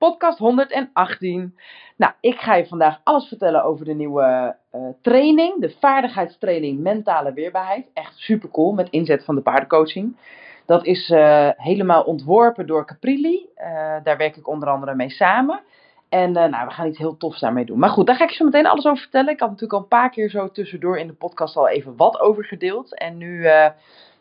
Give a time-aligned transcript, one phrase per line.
[0.00, 1.54] Podcast 118.
[1.96, 5.60] Nou, ik ga je vandaag alles vertellen over de nieuwe uh, training.
[5.60, 7.86] De vaardigheidstraining mentale weerbaarheid.
[7.94, 10.16] Echt super cool met inzet van de paardencoaching.
[10.66, 13.46] Dat is uh, helemaal ontworpen door Caprilli.
[13.56, 13.64] Uh,
[14.02, 15.60] daar werk ik onder andere mee samen.
[16.08, 17.78] En nou, we gaan iets heel tofs daarmee doen.
[17.78, 19.32] Maar goed, daar ga ik je zo meteen alles over vertellen.
[19.32, 22.20] Ik had natuurlijk al een paar keer zo tussendoor in de podcast al even wat
[22.20, 22.94] over gedeeld.
[22.98, 23.46] En nu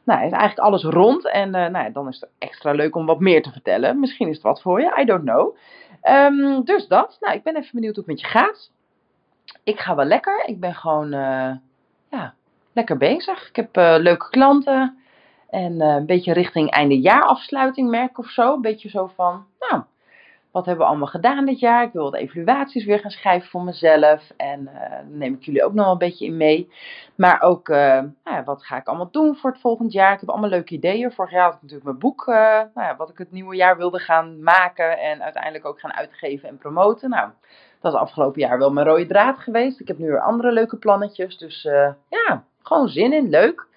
[0.10, 1.30] nou, is eigenlijk alles rond.
[1.30, 4.00] En uh, nou, dan is het extra leuk om wat meer te vertellen.
[4.00, 5.56] Misschien is het wat voor je, I don't know.
[6.04, 7.18] Um, dus dat.
[7.20, 8.72] Nou, ik ben even benieuwd hoe het met je gaat.
[9.64, 10.44] Ik ga wel lekker.
[10.46, 11.52] Ik ben gewoon uh,
[12.10, 12.34] ja,
[12.74, 13.50] lekker bezig.
[13.50, 14.98] Ik heb uh, leuke klanten.
[15.50, 18.54] En een beetje richting einde jaarafsluiting merk of zo.
[18.54, 19.46] Een beetje zo van,
[20.52, 21.84] wat hebben we allemaal gedaan dit jaar?
[21.84, 24.32] Ik wil wat evaluaties weer gaan schrijven voor mezelf.
[24.38, 26.72] En uh, dan neem ik jullie ook nog een beetje in mee.
[27.16, 30.14] Maar ook, uh, nou ja, wat ga ik allemaal doen voor het volgend jaar?
[30.14, 31.12] Ik heb allemaal leuke ideeën.
[31.12, 33.78] Vorig jaar had ik natuurlijk mijn boek, uh, nou ja, wat ik het nieuwe jaar
[33.78, 35.00] wilde gaan maken.
[35.00, 37.10] En uiteindelijk ook gaan uitgeven en promoten.
[37.10, 37.30] Nou,
[37.82, 39.80] dat is afgelopen jaar wel mijn rode draad geweest.
[39.80, 41.38] Ik heb nu weer andere leuke plannetjes.
[41.38, 41.64] Dus
[42.10, 43.68] ja, gewoon zin in, leuk.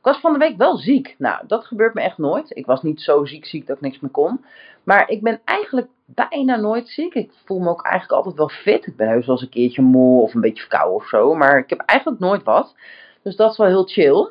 [0.00, 1.14] Ik was van de week wel ziek.
[1.18, 2.56] Nou, dat gebeurt me echt nooit.
[2.56, 4.44] Ik was niet zo ziek, ziek dat ik niks meer kon.
[4.84, 7.14] Maar ik ben eigenlijk bijna nooit ziek.
[7.14, 8.86] Ik voel me ook eigenlijk altijd wel fit.
[8.86, 11.34] Ik ben heus wel eens een keertje moe of een beetje verkouden of zo.
[11.34, 12.74] Maar ik heb eigenlijk nooit wat.
[13.22, 14.28] Dus dat is wel heel chill.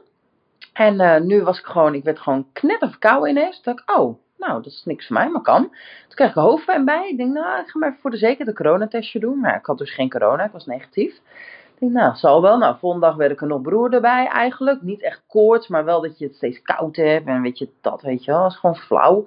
[0.74, 3.62] En uh, nu was ik gewoon, ik werd gewoon knetter verkouden ineens.
[3.62, 5.62] Toen dacht ik, oh, nou, dat is niks voor mij, maar kan.
[5.62, 7.10] Toen kreeg ik hoofdpijn bij.
[7.10, 9.40] Ik denk, nou, ik ga maar voor de zekerheid een coronatestje doen.
[9.40, 11.20] Maar ik had dus geen corona, ik was negatief.
[11.80, 12.58] Nou, zal wel.
[12.58, 14.82] Nou, volgende dag werd ik er nog broer erbij eigenlijk.
[14.82, 17.28] Niet echt koorts, maar wel dat je het steeds koud hebt.
[17.28, 19.26] En weet je, dat weet je wel, dat is gewoon flauw.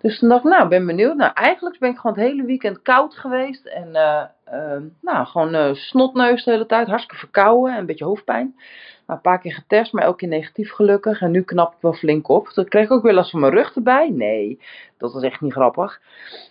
[0.00, 1.16] Dus toen dacht ik, nou, ben benieuwd.
[1.16, 3.66] Nou, eigenlijk ben ik gewoon het hele weekend koud geweest.
[3.66, 4.22] En uh,
[4.52, 6.88] uh, nou, gewoon uh, snotneus de hele tijd.
[6.88, 8.54] Hartstikke verkouden en een beetje hoofdpijn.
[9.06, 11.20] Nou, een paar keer getest, maar elke keer negatief gelukkig.
[11.20, 12.48] En nu knap ik wel flink op.
[12.48, 14.10] Toen kreeg ik ook weer last van mijn rug erbij.
[14.10, 14.60] Nee,
[14.98, 16.00] dat was echt niet grappig.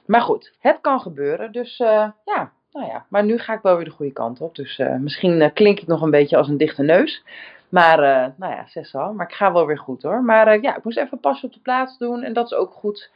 [0.06, 1.52] Maar goed, het kan gebeuren.
[1.52, 3.06] Dus ja, nou ja.
[3.10, 4.56] Maar nu ga ik wel weer de goede kant op.
[4.56, 7.24] Dus misschien klink ik nog een beetje als een dichte neus.
[7.70, 9.14] Maar, uh, nou ja, zes al.
[9.14, 10.24] Maar ik ga wel weer goed hoor.
[10.24, 12.24] Maar ja, ik moest even pas op de plaats doen.
[12.24, 13.10] En dat is ook goed.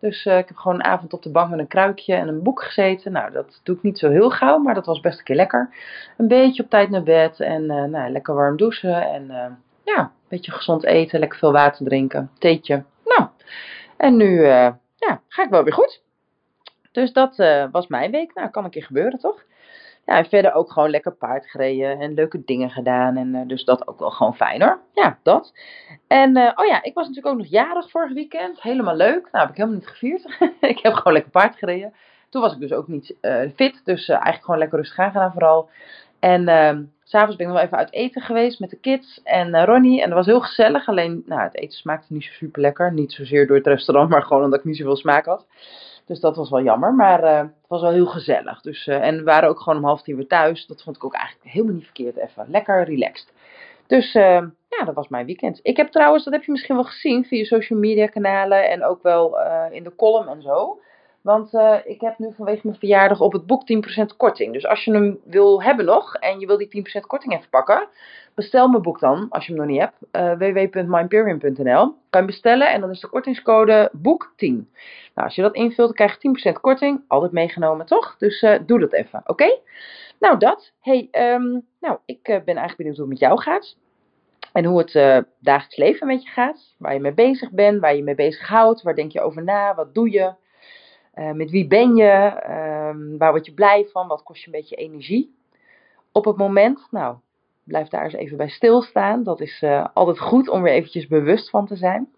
[0.00, 2.62] Dus ik heb gewoon een avond op de bank met een kruikje en een boek
[2.62, 3.12] gezeten.
[3.12, 5.74] Nou, dat doe ik niet zo heel gauw, maar dat was best een keer lekker.
[6.16, 9.02] Een beetje op tijd naar bed en nou, lekker warm douchen.
[9.02, 9.26] En
[9.84, 12.84] ja, een beetje gezond eten, lekker veel water drinken, theetje.
[13.04, 13.28] Nou,
[13.96, 14.42] en nu
[14.96, 16.02] ja, ga ik wel weer goed.
[16.92, 17.36] Dus dat
[17.70, 18.34] was mijn week.
[18.34, 19.44] Nou, kan een keer gebeuren, toch?
[20.08, 23.16] Ja, en verder ook gewoon lekker paard gereden en leuke dingen gedaan.
[23.16, 24.80] En uh, dus dat ook wel gewoon fijn hoor.
[24.94, 25.52] Ja, dat.
[26.06, 28.62] En uh, oh ja, ik was natuurlijk ook nog jarig vorig weekend.
[28.62, 29.28] Helemaal leuk.
[29.32, 30.38] Nou, heb ik helemaal niet gevierd.
[30.60, 31.92] ik heb gewoon lekker paard gereden.
[32.28, 33.14] Toen was ik dus ook niet
[33.54, 33.80] fit.
[33.84, 35.68] Dus eigenlijk gewoon lekker rustig aan gedaan vooral.
[36.18, 40.02] En ehm, s'avonds ben ik nog even uit eten geweest met de kids en Ronnie.
[40.02, 40.88] En dat was heel gezellig.
[40.88, 42.92] Alleen, nou, het eten smaakte niet zo super lekker.
[42.92, 45.46] Niet zozeer door het restaurant, maar gewoon omdat ik niet zoveel smaak had.
[46.08, 48.60] Dus dat was wel jammer, maar uh, het was wel heel gezellig.
[48.60, 50.66] Dus, uh, en we waren ook gewoon om half tien weer thuis.
[50.66, 52.46] Dat vond ik ook eigenlijk helemaal niet verkeerd even.
[52.50, 53.32] Lekker relaxed.
[53.86, 55.60] Dus uh, ja, dat was mijn weekend.
[55.62, 59.02] Ik heb trouwens, dat heb je misschien wel gezien via social media kanalen en ook
[59.02, 59.38] wel
[59.70, 60.80] in de column en zo.
[61.28, 63.62] Want uh, ik heb nu vanwege mijn verjaardag op het boek
[64.02, 64.52] 10% korting.
[64.52, 67.88] Dus als je hem wil hebben nog en je wil die 10% korting even pakken,
[68.34, 69.96] bestel mijn boek dan, als je hem nog niet hebt.
[70.12, 74.54] Uh, www.mindperium.nl Kan je bestellen en dan is de kortingscode boek10.
[75.14, 77.04] Nou, als je dat invult, krijg je 10% korting.
[77.08, 78.16] Altijd meegenomen, toch?
[78.18, 79.58] Dus uh, doe dat even, oké?
[80.18, 80.72] Nou, dat.
[80.80, 83.76] Hey, um, nou, ik ben eigenlijk benieuwd hoe het met jou gaat.
[84.52, 86.74] En hoe het uh, dagelijks leven met je gaat.
[86.78, 88.82] Waar je mee bezig bent, waar je mee bezig houdt.
[88.82, 89.74] Waar denk je over na?
[89.74, 90.34] Wat doe je?
[91.18, 92.42] Uh, met wie ben je?
[92.48, 94.06] Uh, waar word je blij van?
[94.06, 95.34] Wat kost je een beetje energie
[96.12, 96.86] op het moment?
[96.90, 97.16] Nou,
[97.64, 99.22] blijf daar eens even bij stilstaan.
[99.22, 102.08] Dat is uh, altijd goed om weer eventjes bewust van te zijn.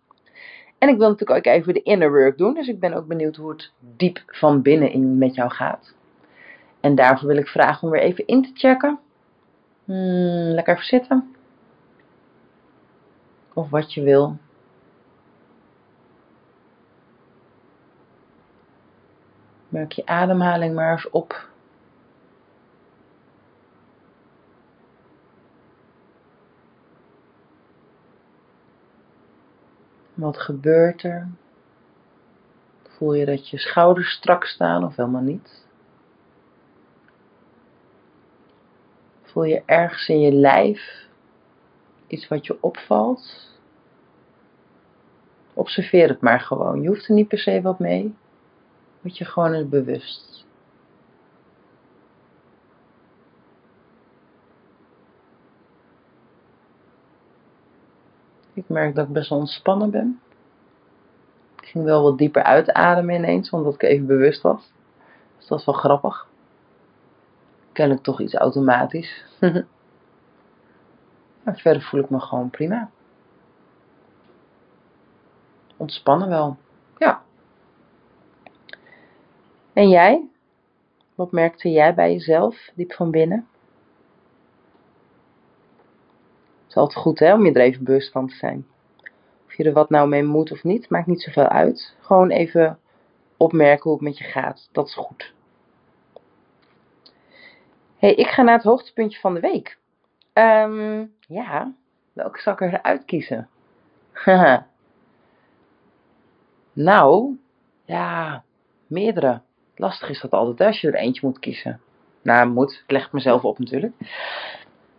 [0.79, 2.55] En ik wil natuurlijk ook even de inner work doen.
[2.55, 5.95] Dus ik ben ook benieuwd hoe het diep van binnen met jou gaat.
[6.81, 8.99] En daarvoor wil ik vragen om weer even in te checken.
[9.85, 11.35] Hmm, lekker even zitten.
[13.55, 14.37] Of wat je wil.
[19.71, 21.49] Merk je ademhaling maar eens op.
[30.15, 31.29] Wat gebeurt er?
[32.83, 35.67] Voel je dat je schouders strak staan of helemaal niet?
[39.23, 41.09] Voel je ergens in je lijf
[42.07, 43.49] iets wat je opvalt?
[45.55, 46.83] Observeer het maar gewoon.
[46.83, 48.15] Je hoeft er niet per se wat mee.
[49.01, 50.45] Word je gewoon eens bewust.
[58.53, 60.21] Ik merk dat ik best wel ontspannen ben.
[61.61, 64.73] Ik ging wel wat dieper uitademen ineens, omdat ik even bewust was.
[65.37, 66.29] Dus dat is wel grappig.
[67.73, 69.25] Kennelijk toch iets automatisch.
[71.43, 72.91] maar verder voel ik me gewoon prima.
[75.77, 76.57] Ontspannen wel.
[76.99, 77.23] Ja.
[79.81, 80.29] En jij?
[81.15, 83.49] Wat merkte jij bij jezelf, diep van binnen?
[86.63, 88.67] Het is altijd goed hè, om je er even bewust van te zijn.
[89.47, 91.97] Of je er wat nou mee moet of niet, maakt niet zoveel uit.
[92.01, 92.79] Gewoon even
[93.37, 94.69] opmerken hoe het met je gaat.
[94.73, 95.35] Dat is goed.
[97.97, 99.79] hey, ik ga naar het hoogtepuntje van de week.
[100.33, 101.73] Um, ja,
[102.13, 103.49] welke zal ik eruit kiezen?
[106.73, 107.37] nou,
[107.85, 108.45] ja,
[108.87, 109.43] meerdere.
[109.81, 111.81] Lastig is dat altijd als je er eentje moet kiezen.
[112.23, 112.83] Nou, moet.
[112.87, 113.93] Ik leg het mezelf op natuurlijk.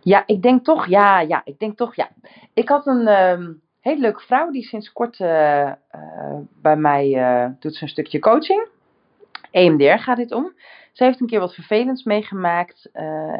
[0.00, 2.08] Ja, ik denk toch, ja, ja, ik denk toch, ja.
[2.54, 7.50] Ik had een um, hele leuke vrouw die sinds kort uh, uh, bij mij uh,
[7.58, 8.68] doet ze een stukje coaching.
[9.50, 10.52] EMDR gaat dit om.
[10.92, 12.88] Ze heeft een keer wat vervelends meegemaakt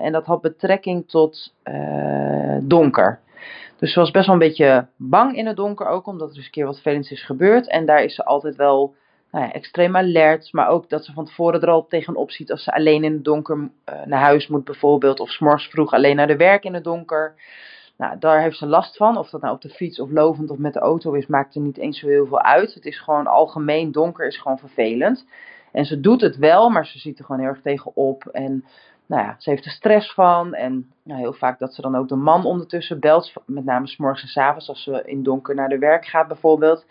[0.01, 1.55] en dat had betrekking tot
[2.63, 3.21] donker.
[3.79, 6.45] Dus ze was best wel een beetje bang in het donker ook, omdat er dus
[6.45, 7.69] een keer wat vervelends is gebeurd.
[7.69, 8.95] En daar is ze altijd wel
[9.33, 12.75] nou extreem alert, maar ook dat ze van tevoren er al tegenop ziet als ze
[12.75, 16.37] alleen in het donker uh, naar huis moet bijvoorbeeld, of s'morgens vroeg alleen naar de
[16.37, 17.35] werk in het donker.
[17.97, 19.17] Nou, daar heeft ze last van.
[19.17, 21.61] Of dat nou op de fiets of lovend of met de auto is, maakt er
[21.61, 22.75] niet eens zo heel veel uit.
[22.75, 25.27] Het is gewoon algemeen donker is gewoon vervelend.
[25.73, 28.27] En ze doet het wel, maar ze ziet er gewoon heel erg tegenop.
[28.27, 28.65] En
[29.07, 30.55] nou ja, ze heeft er stress van.
[30.55, 33.33] En nou, heel vaak dat ze dan ook de man ondertussen belt.
[33.47, 36.87] Met name s'morgens en s avonds als ze in donker naar de werk gaat bijvoorbeeld.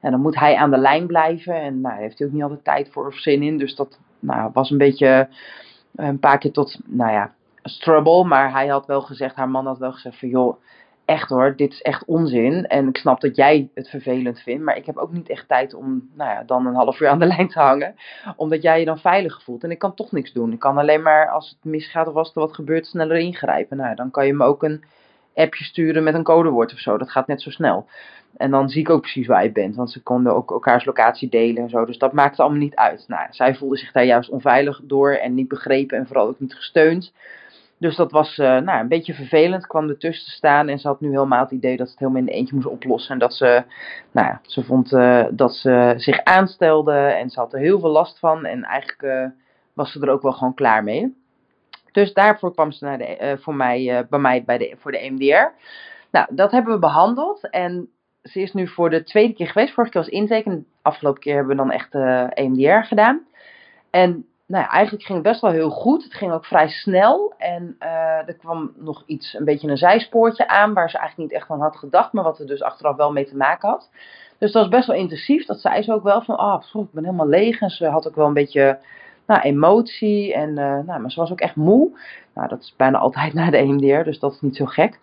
[0.00, 1.54] En dan moet hij aan de lijn blijven.
[1.54, 3.58] En nou, daar heeft hij ook niet altijd tijd voor of zin in.
[3.58, 5.28] Dus dat nou, was een beetje
[5.94, 7.32] een paar keer tot, nou ja,
[7.62, 8.24] struggle.
[8.24, 10.56] Maar hij had wel gezegd, haar man had wel gezegd van joh,
[11.04, 12.66] echt hoor, dit is echt onzin.
[12.66, 14.64] En ik snap dat jij het vervelend vindt.
[14.64, 17.18] Maar ik heb ook niet echt tijd om, nou ja, dan een half uur aan
[17.18, 17.94] de lijn te hangen.
[18.36, 19.64] Omdat jij je dan veilig voelt.
[19.64, 20.52] En ik kan toch niks doen.
[20.52, 23.76] Ik kan alleen maar, als het misgaat of als er wat gebeurt, sneller ingrijpen.
[23.76, 24.84] Nou, dan kan je me ook een
[25.36, 26.98] appje sturen met een codewoord of zo.
[26.98, 27.86] Dat gaat net zo snel.
[28.36, 29.76] En dan zie ik ook precies waar je bent.
[29.76, 31.84] Want ze konden ook elkaars locatie delen en zo.
[31.84, 33.04] Dus dat maakte allemaal niet uit.
[33.08, 36.54] Nou, zij voelde zich daar juist onveilig door en niet begrepen en vooral ook niet
[36.54, 37.12] gesteund.
[37.78, 39.66] Dus dat was uh, nou, een beetje vervelend.
[39.66, 42.22] Kwam ertussen te staan en ze had nu helemaal het idee dat ze het helemaal
[42.22, 43.12] in eentje moest oplossen.
[43.12, 43.64] En dat ze,
[44.10, 47.90] nou ja, ze vond uh, dat ze zich aanstelde en ze had er heel veel
[47.90, 48.44] last van.
[48.44, 49.26] En eigenlijk uh,
[49.72, 51.14] was ze er ook wel gewoon klaar mee.
[51.96, 55.52] Dus daarvoor kwam ze naar de, voor mij, bij mij bij de, voor de EMDR.
[56.10, 57.50] Nou, dat hebben we behandeld.
[57.50, 57.88] En
[58.22, 59.74] ze is nu voor de tweede keer geweest.
[59.74, 61.94] Vorige keer was intake en afgelopen keer hebben we dan echt
[62.34, 63.26] EMDR gedaan.
[63.90, 66.04] En nou ja, eigenlijk ging het best wel heel goed.
[66.04, 67.34] Het ging ook vrij snel.
[67.38, 67.76] En
[68.26, 71.60] er kwam nog iets, een beetje een zijspoortje aan, waar ze eigenlijk niet echt aan
[71.60, 73.90] had gedacht, maar wat er dus achteraf wel mee te maken had.
[74.38, 75.46] Dus dat was best wel intensief.
[75.46, 77.60] Dat zei ze ook wel van, ah, oh, ik ben helemaal leeg.
[77.60, 78.78] En ze had ook wel een beetje
[79.26, 80.34] nou, emotie.
[80.34, 81.98] En, uh, nou, maar ze was ook echt moe.
[82.34, 84.98] Nou, dat is bijna altijd na de EMDR, dus dat is niet zo gek.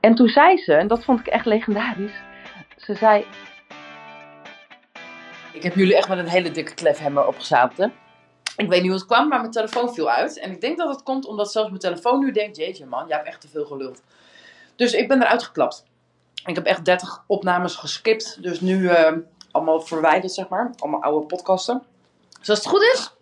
[0.00, 2.22] En toen zei ze, en dat vond ik echt legendarisch.
[2.76, 3.26] Ze zei.
[5.52, 7.86] Ik heb jullie echt met een hele dikke klefhemmer opgezadeld, hè?
[8.56, 10.38] Ik weet niet hoe het kwam, maar mijn telefoon viel uit.
[10.38, 13.16] En ik denk dat het komt omdat zelfs mijn telefoon nu denkt: Jeetje, man, jij
[13.16, 14.02] hebt echt te veel geluld.
[14.76, 15.84] Dus ik ben eruit geklapt.
[16.44, 18.42] Ik heb echt 30 opnames geskipt.
[18.42, 19.12] Dus nu uh,
[19.50, 20.72] allemaal verwijderd, zeg maar.
[20.78, 21.82] Allemaal oude podcasten.
[22.38, 23.15] Dus als het goed is,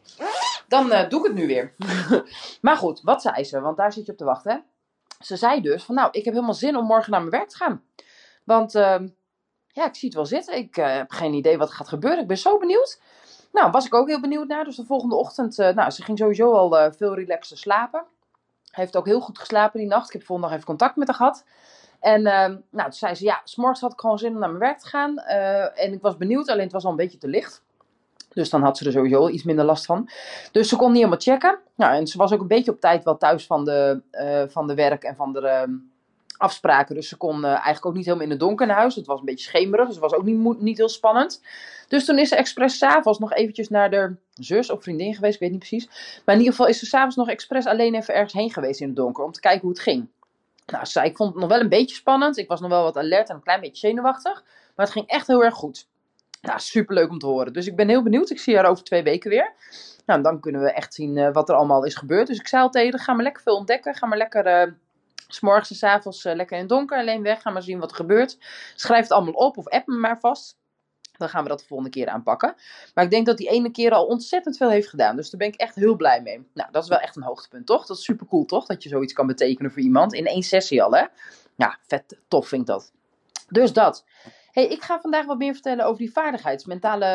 [0.68, 1.74] dan uh, doe ik het nu weer.
[2.60, 3.60] maar goed, wat zei ze?
[3.60, 4.64] Want daar zit je op te wachten?
[5.20, 7.56] Ze zei dus van, nou, ik heb helemaal zin om morgen naar mijn werk te
[7.56, 7.82] gaan.
[8.44, 9.00] Want uh,
[9.66, 10.56] ja, ik zie het wel zitten.
[10.56, 12.20] Ik uh, heb geen idee wat gaat gebeuren.
[12.20, 13.00] Ik ben zo benieuwd.
[13.52, 14.64] Nou, was ik ook heel benieuwd naar.
[14.64, 18.04] Dus de volgende ochtend, uh, nou, ze ging sowieso al veel relaxter slapen.
[18.70, 20.06] Hij heeft ook heel goed geslapen die nacht.
[20.06, 21.44] Ik heb volgende dag even contact met haar gehad.
[22.00, 24.78] En nou, toen zei ze, ja, s'morgens had ik gewoon zin om naar mijn werk
[24.78, 25.18] te gaan.
[25.18, 27.62] en ik was benieuwd, alleen het was al een beetje te licht.
[28.34, 30.10] Dus dan had ze er sowieso iets minder last van.
[30.52, 31.58] Dus ze kon niet helemaal checken.
[31.76, 34.02] Nou, en ze was ook een beetje op tijd wel thuis van de,
[34.50, 35.70] van de werk en van de ehm,
[36.36, 36.94] afspraken.
[36.94, 38.94] Dus ze kon uh, eigenlijk ook niet helemaal in het donker naar huis.
[38.94, 41.42] Het was een beetje schemerig, dus het was ook niet, niet heel spannend.
[41.88, 45.40] Dus toen is ze expres s'avonds nog eventjes naar de zus of vriendin geweest, ik
[45.40, 45.86] weet niet precies.
[46.24, 48.86] Maar in ieder geval is ze s'avonds nog expres alleen even ergens heen geweest in
[48.86, 49.24] het donker.
[49.24, 50.08] Om te kijken hoe het ging.
[50.66, 52.36] Nou, ik vond het nog wel een beetje spannend.
[52.36, 54.44] Ik was nog wel wat alert en een klein beetje zenuwachtig.
[54.74, 55.88] Maar het ging echt heel erg goed.
[56.44, 57.52] Nou, superleuk om te horen.
[57.52, 58.30] Dus ik ben heel benieuwd.
[58.30, 59.52] Ik zie haar over twee weken weer.
[60.06, 62.26] Nou, dan kunnen we echt zien uh, wat er allemaal is gebeurd.
[62.26, 63.94] Dus ik zei al tegen ga maar lekker veel ontdekken.
[63.94, 64.72] Ga maar lekker, uh,
[65.28, 67.42] s morgens en s avonds uh, lekker in het donker alleen weg.
[67.42, 68.38] Ga maar zien wat er gebeurt.
[68.74, 70.56] Schrijf het allemaal op of app me maar vast.
[71.16, 72.54] Dan gaan we dat de volgende keer aanpakken.
[72.94, 75.16] Maar ik denk dat die ene keer al ontzettend veel heeft gedaan.
[75.16, 76.46] Dus daar ben ik echt heel blij mee.
[76.54, 77.86] Nou, dat is wel echt een hoogtepunt, toch?
[77.86, 78.66] Dat is super cool, toch?
[78.66, 80.12] Dat je zoiets kan betekenen voor iemand.
[80.12, 81.04] In één sessie al, hè?
[81.56, 82.92] Ja, vet tof vind ik dat.
[83.48, 84.04] Dus dat.
[84.54, 87.06] Hey, ik ga vandaag wat meer vertellen over die vaardigheids, mentale,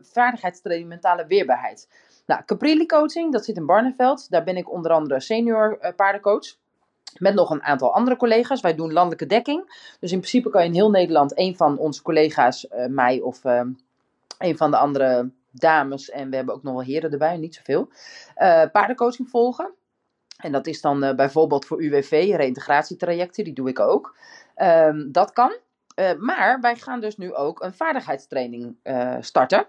[0.00, 1.88] uh, vaardigheidstraining, mentale weerbaarheid.
[2.26, 4.30] Nou, Caprilli Coaching, dat zit in Barneveld.
[4.30, 6.56] Daar ben ik onder andere senior uh, paardencoach.
[7.18, 8.60] Met nog een aantal andere collega's.
[8.60, 9.90] Wij doen landelijke dekking.
[10.00, 13.44] Dus in principe kan je in heel Nederland een van onze collega's, uh, mij of
[14.38, 17.88] een van de andere dames, en we hebben ook nog wel heren erbij, niet zoveel,
[18.72, 19.74] paardencoaching volgen.
[20.36, 24.16] En dat is dan bijvoorbeeld voor UWV, reïntegratietrajecten, die doe ik ook.
[24.56, 25.52] Um, dat kan.
[26.18, 28.76] Maar wij gaan dus nu ook een vaardigheidstraining
[29.20, 29.66] starten.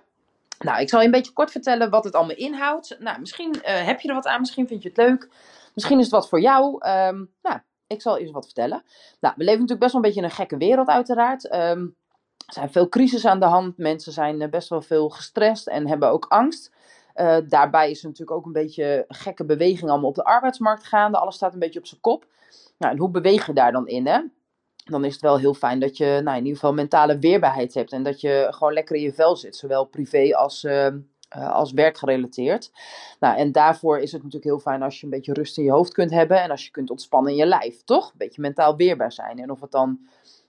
[0.59, 2.95] Nou, ik zal je een beetje kort vertellen wat het allemaal inhoudt.
[2.99, 5.29] Nou, misschien uh, heb je er wat aan, misschien vind je het leuk.
[5.73, 6.73] Misschien is het wat voor jou.
[6.73, 8.83] Um, nou, ik zal eerst wat vertellen.
[9.19, 11.53] Nou, we leven natuurlijk best wel een beetje in een gekke wereld, uiteraard.
[11.53, 11.95] Um,
[12.47, 13.77] er zijn veel crisis aan de hand.
[13.77, 16.71] Mensen zijn best wel veel gestrest en hebben ook angst.
[17.47, 21.17] Daarbij is er natuurlijk ook een beetje gekke beweging allemaal op de arbeidsmarkt gaande.
[21.17, 22.25] Alles staat een beetje op zijn kop.
[22.77, 24.19] Nou, en hoe beweeg je daar dan in, hè?
[24.89, 27.91] Dan is het wel heel fijn dat je nou, in ieder geval mentale weerbaarheid hebt.
[27.91, 29.55] En dat je gewoon lekker in je vel zit.
[29.55, 30.85] Zowel privé als, uh,
[31.37, 32.71] uh, als werkgerelateerd.
[33.19, 35.71] Nou, en daarvoor is het natuurlijk heel fijn als je een beetje rust in je
[35.71, 36.41] hoofd kunt hebben.
[36.41, 38.05] En als je kunt ontspannen in je lijf, toch?
[38.05, 39.39] Een beetje mentaal weerbaar zijn.
[39.39, 39.99] En of het dan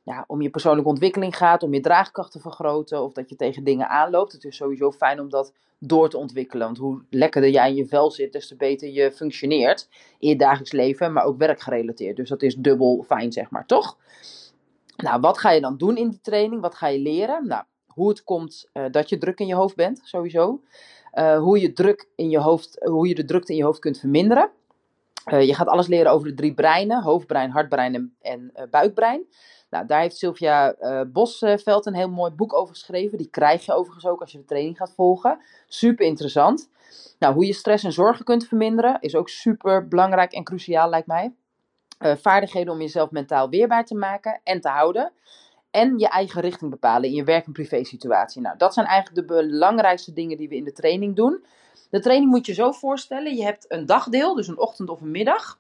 [0.03, 3.03] ja, om je persoonlijke ontwikkeling gaat, om je draagkracht te vergroten.
[3.03, 4.33] Of dat je tegen dingen aanloopt.
[4.33, 6.67] Het is sowieso fijn om dat door te ontwikkelen.
[6.67, 9.89] Want hoe lekkerder jij in je vel zit, des te beter je functioneert
[10.19, 12.17] in je dagelijks leven, maar ook werkgerelateerd.
[12.17, 13.97] Dus dat is dubbel fijn, zeg maar, toch?
[14.97, 16.61] Nou, wat ga je dan doen in die training?
[16.61, 17.47] Wat ga je leren?
[17.47, 20.61] Nou, hoe het komt uh, dat je druk in je hoofd bent, sowieso.
[21.15, 23.99] Uh, hoe, je druk in je hoofd, hoe je de drukte in je hoofd kunt
[23.99, 24.51] verminderen.
[25.33, 29.25] Uh, je gaat alles leren over de drie breinen: hoofdbrein, hartbrein en, en buikbrein.
[29.71, 33.19] Nou, daar heeft Sylvia uh, Bosveld een heel mooi boek over geschreven.
[33.19, 35.41] Die krijg je overigens ook als je de training gaat volgen.
[35.69, 36.69] Super interessant.
[37.19, 41.07] Nou, hoe je stress en zorgen kunt verminderen is ook super belangrijk en cruciaal, lijkt
[41.07, 41.35] mij.
[41.99, 45.13] Uh, vaardigheden om jezelf mentaal weerbaar te maken en te houden.
[45.71, 48.43] En je eigen richting bepalen in je werk- en privé situatie.
[48.43, 51.45] Nou, dat zijn eigenlijk de belangrijkste dingen die we in de training doen.
[51.91, 55.11] De training moet je zo voorstellen: je hebt een dagdeel, dus een ochtend of een
[55.11, 55.60] middag.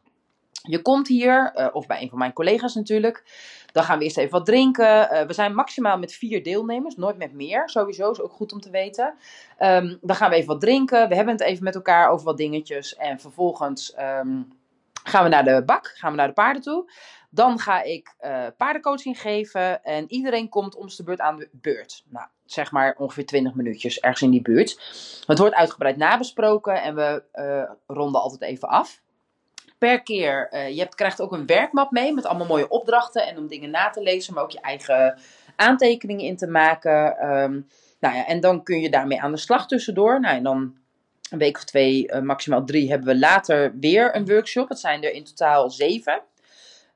[0.62, 3.25] Je komt hier, uh, of bij een van mijn collega's natuurlijk.
[3.73, 5.09] Dan gaan we eerst even wat drinken.
[5.12, 7.69] Uh, we zijn maximaal met vier deelnemers, nooit met meer.
[7.69, 9.14] Sowieso is ook goed om te weten.
[9.59, 11.09] Um, dan gaan we even wat drinken.
[11.09, 12.97] We hebben het even met elkaar over wat dingetjes.
[12.97, 14.52] En vervolgens um,
[15.04, 16.92] gaan we naar de bak, gaan we naar de paarden toe.
[17.30, 19.85] Dan ga ik uh, paardencoaching geven.
[19.85, 22.04] En iedereen komt om de beurt aan de beurt.
[22.09, 24.71] Nou, zeg maar ongeveer 20 minuutjes ergens in die buurt.
[25.26, 27.23] Het wordt uitgebreid nabesproken en we
[27.87, 29.00] ronden altijd even af
[29.81, 30.49] per keer.
[30.53, 33.71] Uh, je hebt, krijgt ook een werkmap mee met allemaal mooie opdrachten en om dingen
[33.71, 35.19] na te lezen, maar ook je eigen
[35.57, 37.27] aantekeningen in te maken.
[37.29, 37.67] Um,
[38.01, 40.21] nou ja, en dan kun je daarmee aan de slag tussendoor.
[40.21, 40.77] Nou, en dan
[41.31, 44.69] een week of twee, uh, maximaal drie, hebben we later weer een workshop.
[44.69, 46.23] Het zijn er in totaal zeven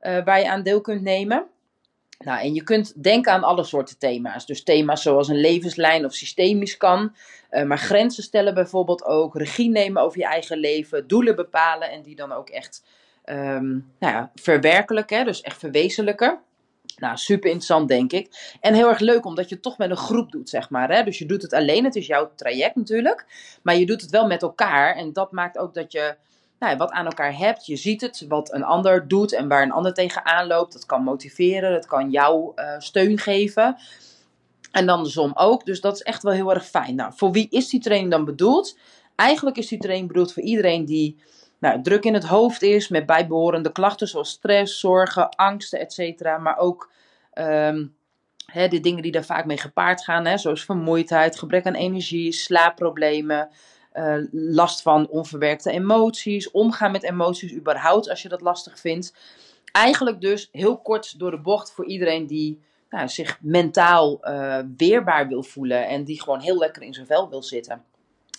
[0.00, 1.46] uh, waar je aan deel kunt nemen.
[2.18, 4.46] Nou, en je kunt denken aan alle soorten thema's.
[4.46, 7.14] Dus thema's zoals een levenslijn of systemisch kan.
[7.54, 9.36] Uh, maar grenzen stellen bijvoorbeeld ook.
[9.36, 11.06] Regie nemen over je eigen leven.
[11.06, 12.84] Doelen bepalen en die dan ook echt
[13.24, 15.24] um, nou ja, verwerkelijken.
[15.24, 16.38] Dus echt verwezenlijken.
[16.96, 18.56] Nou, super interessant denk ik.
[18.60, 20.90] En heel erg leuk omdat je het toch met een groep doet, zeg maar.
[20.90, 21.02] Hè?
[21.02, 23.26] Dus je doet het alleen, het is jouw traject natuurlijk.
[23.62, 24.96] Maar je doet het wel met elkaar.
[24.96, 26.16] En dat maakt ook dat je
[26.58, 27.66] nou, wat aan elkaar hebt.
[27.66, 30.72] Je ziet het, wat een ander doet en waar een ander tegenaan loopt.
[30.72, 33.76] Dat kan motiveren, dat kan jou uh, steun geven.
[34.74, 35.64] En dan de som ook.
[35.64, 36.94] Dus dat is echt wel heel erg fijn.
[36.94, 38.78] Nou, voor wie is die training dan bedoeld?
[39.16, 41.16] Eigenlijk is die training bedoeld voor iedereen die
[41.58, 46.38] nou, druk in het hoofd is, met bijbehorende klachten zoals stress, zorgen, angsten, etc.
[46.38, 46.90] Maar ook
[48.46, 53.48] hè, de dingen die daar vaak mee gepaard gaan, zoals vermoeidheid, gebrek aan energie, slaapproblemen.
[53.92, 59.14] Uh, last van onverwerkte emoties, omgaan met emoties überhaupt als je dat lastig vindt.
[59.72, 62.60] Eigenlijk dus heel kort door de bocht voor iedereen die
[62.94, 67.28] nou, zich mentaal uh, weerbaar wil voelen en die gewoon heel lekker in zijn vel
[67.28, 67.82] wil zitten.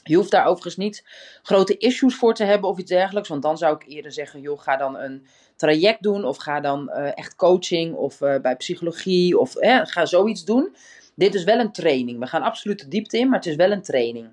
[0.04, 1.04] Je hoeft daar overigens niet
[1.44, 4.60] grote issues voor te hebben of iets dergelijks, want dan zou ik eerder zeggen, joh,
[4.60, 9.54] ga dan een traject doen of ga dan uh, echt coaching of bij psychologie of
[9.84, 10.76] ga zoiets doen.
[11.16, 12.20] Dit is wel een training.
[12.20, 14.28] We gaan absoluut de diepte in, maar het is wel een training.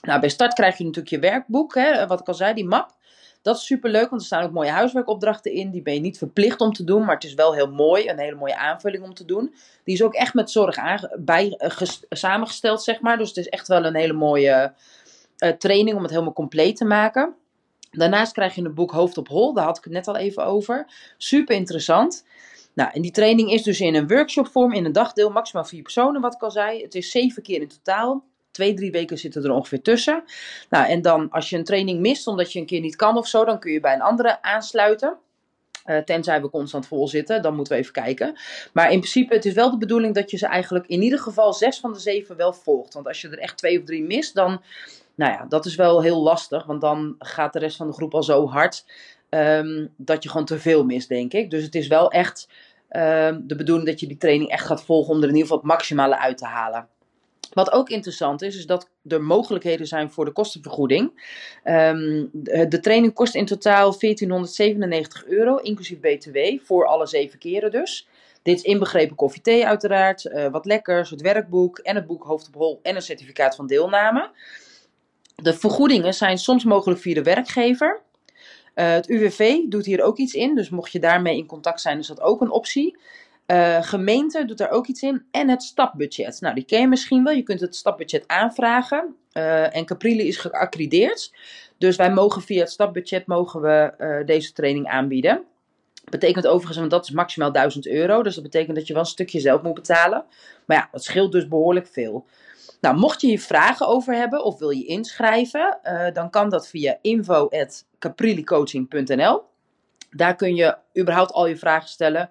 [0.00, 2.98] Nou, bij start krijg je natuurlijk je werkboek, hè, wat ik al zei, die map.
[3.42, 5.70] Dat is super leuk, want er staan ook mooie huiswerkopdrachten in.
[5.70, 8.08] Die ben je niet verplicht om te doen, maar het is wel heel mooi.
[8.08, 9.54] Een hele mooie aanvulling om te doen.
[9.84, 10.76] Die is ook echt met zorg
[11.18, 13.18] bij, uh, samengesteld, zeg maar.
[13.18, 14.72] Dus het is echt wel een hele mooie
[15.38, 17.34] uh, training om het helemaal compleet te maken.
[17.90, 19.52] Daarnaast krijg je een boek Hoofd op Hol.
[19.52, 20.86] Daar had ik het net al even over.
[21.16, 22.24] Super interessant.
[22.74, 26.20] Nou, en die training is dus in een workshopvorm, in een dagdeel, maximaal vier personen,
[26.20, 26.82] wat ik al zei.
[26.82, 28.24] Het is zeven keer in totaal.
[28.50, 30.24] Twee, drie weken zitten er ongeveer tussen.
[30.70, 33.26] Nou, en dan als je een training mist omdat je een keer niet kan of
[33.26, 35.16] zo, dan kun je bij een andere aansluiten.
[35.86, 38.38] Uh, tenzij we constant vol zitten, dan moeten we even kijken.
[38.72, 41.52] Maar in principe, het is wel de bedoeling dat je ze eigenlijk in ieder geval
[41.52, 42.94] zes van de zeven wel volgt.
[42.94, 44.62] Want als je er echt twee of drie mist, dan,
[45.14, 46.64] nou ja, dat is wel heel lastig.
[46.64, 48.84] Want dan gaat de rest van de groep al zo hard
[49.30, 51.50] um, dat je gewoon te veel mist, denk ik.
[51.50, 52.48] Dus het is wel echt
[52.90, 55.58] um, de bedoeling dat je die training echt gaat volgen om er in ieder geval
[55.58, 56.88] het maximale uit te halen.
[57.50, 61.12] Wat ook interessant is, is dat er mogelijkheden zijn voor de kostenvergoeding.
[61.64, 68.08] Um, de, training kost in totaal 1497 euro, inclusief BTW, voor alle zeven keren dus.
[68.42, 72.46] Dit is inbegrepen koffie thee uiteraard, uh, wat lekkers, het werkboek en het boek Hoofd
[72.46, 74.30] op Hol en een certificaat van deelname.
[75.34, 78.00] De vergoedingen zijn soms mogelijk via de werkgever.
[78.74, 81.98] Uh, het UWV doet hier ook iets in, dus mocht je daarmee in contact zijn,
[81.98, 82.96] is dat ook een optie.
[83.50, 85.22] Uh, gemeente doet daar ook iets in.
[85.30, 86.40] En het stapbudget.
[86.40, 87.34] Nou, die ken je misschien wel.
[87.34, 89.16] Je kunt het stapbudget aanvragen.
[89.32, 91.34] Uh, en Caprile is geaccrediteerd.
[91.78, 95.42] Dus wij mogen via het stapbudget mogen we uh, deze training aanbieden.
[96.10, 98.22] Betekent overigens, want dat is maximaal 1000 euro.
[98.22, 100.24] Dus dat betekent dat je wel een stukje zelf moet betalen.
[100.66, 102.26] Maar ja, dat scheelt dus behoorlijk veel.
[102.80, 105.78] Nou, mocht je hier vragen over hebben of wil je inschrijven,
[106.12, 109.49] dan kan dat via info.caprilicoaching.nl.
[110.10, 112.30] Daar kun je überhaupt al je vragen stellen.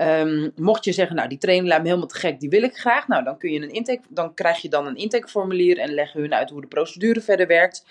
[0.00, 2.76] Um, mocht je zeggen, nou die training lijkt me helemaal te gek, die wil ik
[2.76, 3.08] graag.
[3.08, 6.34] Nou, dan, kun je een intake, dan krijg je dan een intakeformulier en leggen hun
[6.34, 7.84] uit hoe de procedure verder werkt.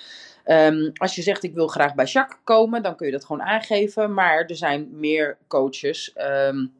[0.45, 3.41] Um, als je zegt, ik wil graag bij Jacques komen, dan kun je dat gewoon
[3.41, 4.13] aangeven.
[4.13, 6.15] Maar er zijn meer coaches.
[6.17, 6.73] Um,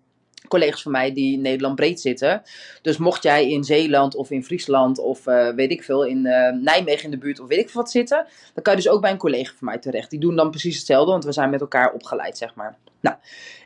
[0.48, 2.42] collega's van mij die in Nederland breed zitten.
[2.82, 6.50] Dus mocht jij in Zeeland of in Friesland of uh, weet ik veel, in uh,
[6.62, 9.02] Nijmegen in de buurt of weet ik veel wat zitten, dan kan je dus ook
[9.02, 10.10] bij een collega van mij terecht.
[10.10, 12.78] Die doen dan precies hetzelfde, want we zijn met elkaar opgeleid, zeg maar.
[13.00, 13.16] Nou,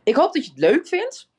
[0.04, 1.30] ik hoop dat je het leuk vindt.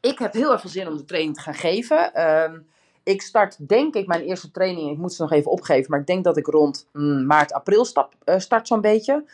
[0.00, 2.28] Ik heb heel erg veel zin om de training te gaan geven.
[2.28, 2.66] Um,
[3.02, 4.90] ik start, denk ik, mijn eerste training.
[4.90, 7.84] Ik moet ze nog even opgeven, maar ik denk dat ik rond mm, maart, april
[7.84, 9.24] stap, uh, start zo'n beetje.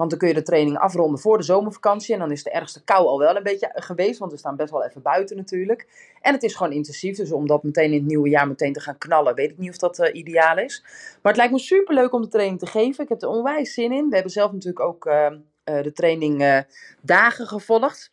[0.00, 2.14] Want dan kun je de training afronden voor de zomervakantie.
[2.14, 4.18] En dan is de ergste kou al wel een beetje geweest.
[4.18, 5.86] Want we staan best wel even buiten natuurlijk.
[6.20, 7.16] En het is gewoon intensief.
[7.16, 9.70] Dus om dat meteen in het nieuwe jaar meteen te gaan knallen, weet ik niet
[9.70, 10.82] of dat uh, ideaal is.
[11.22, 13.04] Maar het lijkt me super leuk om de training te geven.
[13.04, 14.08] Ik heb er onwijs zin in.
[14.08, 15.26] We hebben zelf natuurlijk ook uh,
[15.64, 16.64] uh, de training
[17.02, 18.12] dagen gevolgd.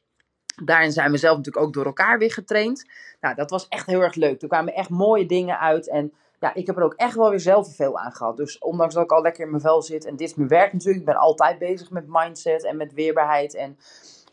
[0.63, 2.85] Daarin zijn we zelf natuurlijk ook door elkaar weer getraind.
[3.21, 4.41] Nou, dat was echt heel erg leuk.
[4.41, 5.89] Er kwamen echt mooie dingen uit.
[5.89, 8.37] En ja, ik heb er ook echt wel weer zelf veel aan gehad.
[8.37, 10.73] Dus ondanks dat ik al lekker in mijn vel zit en dit is mijn werk
[10.73, 10.99] natuurlijk.
[10.99, 13.77] Ik ben altijd bezig met mindset en met weerbaarheid en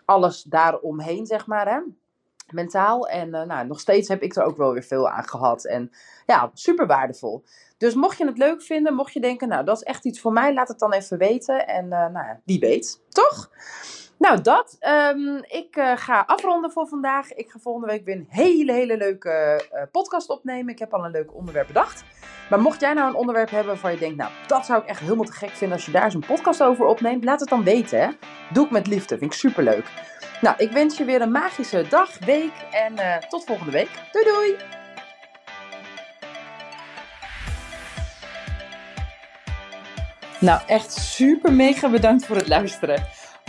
[0.05, 1.81] alles daaromheen, zeg maar, hè.
[2.51, 3.09] Mentaal.
[3.09, 5.65] En uh, nou, nog steeds heb ik er ook wel weer veel aan gehad.
[5.65, 5.91] En
[6.27, 7.45] ja, super waardevol.
[7.79, 10.33] Dus mocht je het leuk vinden, mocht je denken, nou, dat is echt iets voor
[10.33, 11.67] mij, laat het dan even weten.
[11.67, 13.51] En uh, nou wie weet, toch?
[14.19, 14.77] Nou, dat.
[15.15, 17.33] Um, ik uh, ga afronden voor vandaag.
[17.33, 20.73] Ik ga volgende week weer een hele, hele leuke uh, podcast opnemen.
[20.73, 22.05] Ik heb al een leuk onderwerp bedacht.
[22.51, 25.01] Maar mocht jij nou een onderwerp hebben waarvan je denkt, nou, dat zou ik echt
[25.01, 28.01] helemaal te gek vinden als je daar zo'n podcast over opneemt, laat het dan weten.
[28.01, 28.09] Hè?
[28.53, 29.87] Doe ik met liefde, vind ik superleuk.
[30.41, 33.91] Nou, ik wens je weer een magische dag, week en uh, tot volgende week.
[34.13, 34.57] Doei doei!
[40.41, 43.07] Nou, echt super mega bedankt voor het luisteren.